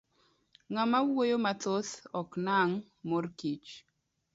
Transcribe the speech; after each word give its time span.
Ng'ama 0.71 0.97
wuoyo 1.07 1.35
mathoth 1.45 1.91
ok 2.19 2.29
nang' 2.45 2.77
mor 3.07 3.25
kich. 3.39 3.69